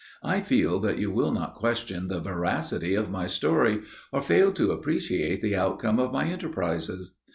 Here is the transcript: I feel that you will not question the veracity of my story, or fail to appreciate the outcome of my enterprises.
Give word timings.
I 0.23 0.39
feel 0.41 0.79
that 0.79 0.97
you 0.97 1.11
will 1.11 1.31
not 1.31 1.53
question 1.53 2.07
the 2.07 2.19
veracity 2.19 2.95
of 2.95 3.11
my 3.11 3.27
story, 3.27 3.81
or 4.11 4.19
fail 4.23 4.51
to 4.53 4.71
appreciate 4.71 5.43
the 5.43 5.55
outcome 5.55 5.99
of 5.99 6.11
my 6.11 6.25
enterprises. 6.25 7.13